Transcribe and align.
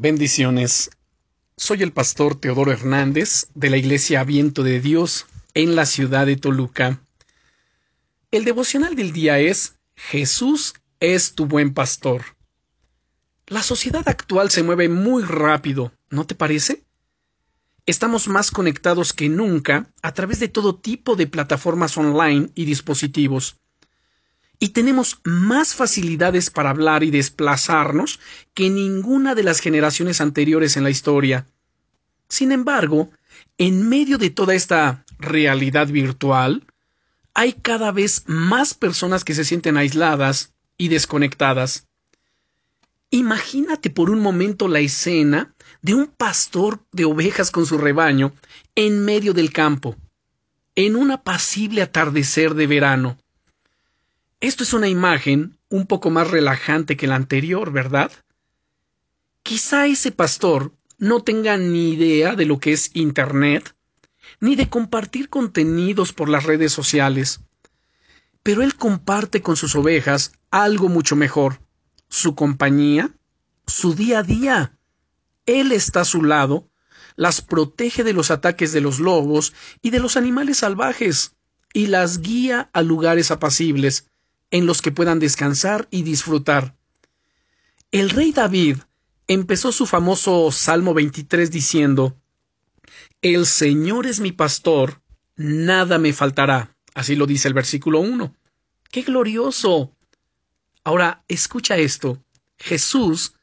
Bendiciones. 0.00 0.90
Soy 1.56 1.82
el 1.82 1.90
pastor 1.90 2.36
Teodoro 2.36 2.70
Hernández 2.70 3.48
de 3.56 3.68
la 3.68 3.78
Iglesia 3.78 4.22
Viento 4.22 4.62
de 4.62 4.78
Dios 4.78 5.26
en 5.54 5.74
la 5.74 5.86
ciudad 5.86 6.24
de 6.24 6.36
Toluca. 6.36 7.00
El 8.30 8.44
devocional 8.44 8.94
del 8.94 9.12
día 9.12 9.40
es 9.40 9.74
Jesús 9.96 10.74
es 11.00 11.34
tu 11.34 11.46
buen 11.46 11.74
pastor. 11.74 12.22
La 13.48 13.64
sociedad 13.64 14.08
actual 14.08 14.52
se 14.52 14.62
mueve 14.62 14.88
muy 14.88 15.24
rápido, 15.24 15.90
¿no 16.10 16.28
te 16.28 16.36
parece? 16.36 16.84
Estamos 17.84 18.28
más 18.28 18.52
conectados 18.52 19.12
que 19.12 19.28
nunca 19.28 19.90
a 20.00 20.14
través 20.14 20.38
de 20.38 20.46
todo 20.46 20.76
tipo 20.76 21.16
de 21.16 21.26
plataformas 21.26 21.98
online 21.98 22.50
y 22.54 22.66
dispositivos 22.66 23.56
y 24.58 24.70
tenemos 24.70 25.20
más 25.24 25.74
facilidades 25.74 26.50
para 26.50 26.70
hablar 26.70 27.04
y 27.04 27.10
desplazarnos 27.10 28.18
que 28.54 28.70
ninguna 28.70 29.34
de 29.34 29.44
las 29.44 29.60
generaciones 29.60 30.20
anteriores 30.20 30.76
en 30.76 30.84
la 30.84 30.90
historia. 30.90 31.46
Sin 32.28 32.52
embargo, 32.52 33.10
en 33.56 33.88
medio 33.88 34.18
de 34.18 34.30
toda 34.30 34.54
esta 34.54 35.04
realidad 35.18 35.88
virtual, 35.88 36.66
hay 37.34 37.52
cada 37.52 37.92
vez 37.92 38.24
más 38.26 38.74
personas 38.74 39.24
que 39.24 39.34
se 39.34 39.44
sienten 39.44 39.76
aisladas 39.76 40.52
y 40.76 40.88
desconectadas. 40.88 41.86
Imagínate 43.10 43.90
por 43.90 44.10
un 44.10 44.20
momento 44.20 44.68
la 44.68 44.80
escena 44.80 45.54
de 45.80 45.94
un 45.94 46.08
pastor 46.08 46.84
de 46.92 47.04
ovejas 47.04 47.50
con 47.50 47.64
su 47.64 47.78
rebaño 47.78 48.32
en 48.74 49.04
medio 49.04 49.32
del 49.32 49.52
campo, 49.52 49.96
en 50.74 50.96
un 50.96 51.10
apacible 51.12 51.80
atardecer 51.80 52.54
de 52.54 52.66
verano. 52.66 53.18
Esto 54.40 54.62
es 54.62 54.72
una 54.72 54.86
imagen 54.86 55.58
un 55.68 55.86
poco 55.86 56.10
más 56.10 56.30
relajante 56.30 56.96
que 56.96 57.08
la 57.08 57.16
anterior, 57.16 57.72
¿verdad? 57.72 58.12
Quizá 59.42 59.86
ese 59.86 60.12
pastor 60.12 60.72
no 60.96 61.24
tenga 61.24 61.56
ni 61.56 61.90
idea 61.90 62.36
de 62.36 62.44
lo 62.44 62.60
que 62.60 62.72
es 62.72 62.90
Internet, 62.94 63.74
ni 64.38 64.54
de 64.54 64.68
compartir 64.68 65.28
contenidos 65.28 66.12
por 66.12 66.28
las 66.28 66.44
redes 66.44 66.72
sociales, 66.72 67.40
pero 68.44 68.62
él 68.62 68.76
comparte 68.76 69.42
con 69.42 69.56
sus 69.56 69.74
ovejas 69.74 70.32
algo 70.52 70.88
mucho 70.88 71.16
mejor, 71.16 71.60
su 72.08 72.36
compañía, 72.36 73.10
su 73.66 73.94
día 73.94 74.20
a 74.20 74.22
día. 74.22 74.78
Él 75.46 75.72
está 75.72 76.02
a 76.02 76.04
su 76.04 76.22
lado, 76.22 76.68
las 77.16 77.42
protege 77.42 78.04
de 78.04 78.12
los 78.12 78.30
ataques 78.30 78.72
de 78.72 78.82
los 78.82 79.00
lobos 79.00 79.52
y 79.82 79.90
de 79.90 79.98
los 79.98 80.16
animales 80.16 80.58
salvajes, 80.58 81.34
y 81.72 81.88
las 81.88 82.20
guía 82.20 82.70
a 82.72 82.82
lugares 82.82 83.32
apacibles, 83.32 84.08
en 84.50 84.66
los 84.66 84.82
que 84.82 84.92
puedan 84.92 85.18
descansar 85.18 85.88
y 85.90 86.02
disfrutar. 86.02 86.76
El 87.90 88.10
rey 88.10 88.32
David 88.32 88.78
empezó 89.26 89.72
su 89.72 89.86
famoso 89.86 90.50
Salmo 90.52 90.94
23 90.94 91.50
diciendo, 91.50 92.16
El 93.22 93.46
Señor 93.46 94.06
es 94.06 94.20
mi 94.20 94.32
pastor, 94.32 95.02
nada 95.36 95.98
me 95.98 96.12
faltará. 96.12 96.76
Así 96.94 97.14
lo 97.14 97.26
dice 97.26 97.48
el 97.48 97.54
versículo 97.54 98.00
1. 98.00 98.34
¡Qué 98.90 99.02
glorioso! 99.02 99.94
Ahora, 100.82 101.24
escucha 101.28 101.76
esto. 101.76 102.22
Jesús 102.56 103.34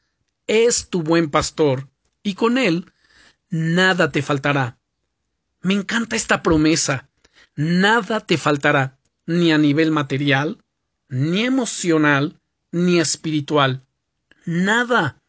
es 0.46 0.90
tu 0.90 1.02
buen 1.02 1.30
pastor, 1.30 1.88
y 2.22 2.34
con 2.34 2.58
él 2.58 2.92
nada 3.48 4.10
te 4.10 4.22
faltará. 4.22 4.78
Me 5.60 5.74
encanta 5.74 6.16
esta 6.16 6.42
promesa. 6.42 7.08
Nada 7.54 8.20
te 8.20 8.36
faltará, 8.36 8.98
ni 9.26 9.52
a 9.52 9.58
nivel 9.58 9.90
material, 9.90 10.62
ni 11.08 11.44
emocional, 11.44 12.40
ni 12.72 12.98
espiritual. 12.98 13.82
Nada. 14.44 15.20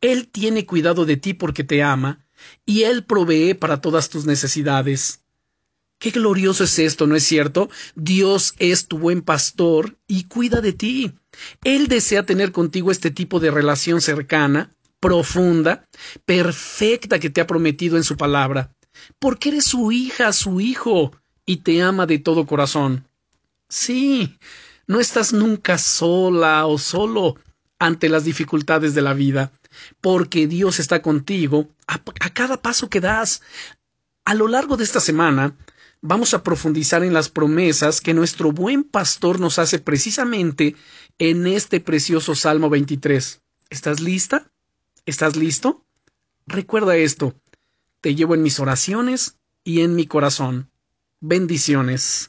Él 0.00 0.28
tiene 0.28 0.66
cuidado 0.66 1.04
de 1.04 1.16
ti 1.16 1.34
porque 1.34 1.64
te 1.64 1.82
ama, 1.82 2.26
y 2.64 2.82
Él 2.82 3.04
provee 3.04 3.54
para 3.54 3.80
todas 3.80 4.08
tus 4.08 4.26
necesidades. 4.26 5.22
Qué 5.98 6.10
glorioso 6.10 6.64
es 6.64 6.78
esto, 6.78 7.06
¿no 7.06 7.16
es 7.16 7.24
cierto? 7.24 7.70
Dios 7.94 8.54
es 8.58 8.86
tu 8.86 8.98
buen 8.98 9.22
pastor 9.22 9.96
y 10.06 10.24
cuida 10.24 10.60
de 10.60 10.74
ti. 10.74 11.12
Él 11.64 11.88
desea 11.88 12.26
tener 12.26 12.52
contigo 12.52 12.90
este 12.90 13.10
tipo 13.10 13.40
de 13.40 13.50
relación 13.50 14.02
cercana, 14.02 14.74
profunda, 15.00 15.86
perfecta 16.26 17.18
que 17.18 17.30
te 17.30 17.40
ha 17.40 17.46
prometido 17.46 17.96
en 17.96 18.04
su 18.04 18.16
palabra, 18.16 18.74
porque 19.18 19.48
eres 19.50 19.64
su 19.64 19.90
hija, 19.90 20.32
su 20.32 20.60
hijo, 20.60 21.12
y 21.46 21.58
te 21.58 21.82
ama 21.82 22.06
de 22.06 22.18
todo 22.18 22.46
corazón. 22.46 23.06
Sí, 23.68 24.36
no 24.86 25.00
estás 25.00 25.32
nunca 25.32 25.78
sola 25.78 26.66
o 26.66 26.78
solo 26.78 27.36
ante 27.78 28.08
las 28.08 28.24
dificultades 28.24 28.94
de 28.94 29.02
la 29.02 29.14
vida, 29.14 29.52
porque 30.00 30.46
Dios 30.46 30.78
está 30.78 31.02
contigo 31.02 31.68
a, 31.86 31.98
cada 32.32 32.62
paso 32.62 32.88
que 32.88 33.00
das. 33.00 33.42
A 34.24 34.34
lo 34.34 34.48
largo 34.48 34.76
de 34.76 34.84
esta 34.84 35.00
semana 35.00 35.56
vamos 36.00 36.34
a 36.34 36.42
profundizar 36.42 37.02
en 37.02 37.12
las 37.12 37.28
promesas 37.28 38.00
que 38.00 38.14
nuestro 38.14 38.52
buen 38.52 38.84
pastor 38.84 39.40
nos 39.40 39.58
hace 39.58 39.78
precisamente 39.78 40.76
en 41.18 41.46
este 41.46 41.80
precioso 41.80 42.34
Salmo 42.34 42.70
23. 42.70 43.42
¿Estás 43.70 44.00
lista? 44.00 44.50
¿Estás 45.04 45.36
listo? 45.36 45.84
Recuerda 46.46 46.96
esto. 46.96 47.34
Te 48.00 48.14
llevo 48.14 48.34
en 48.34 48.42
mis 48.42 48.60
oraciones 48.60 49.38
y 49.64 49.80
en 49.80 49.94
mi 49.94 50.06
corazón. 50.06 50.70
Bendiciones. 51.20 52.28